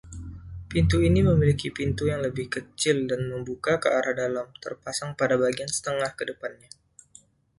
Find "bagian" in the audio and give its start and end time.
5.43-5.69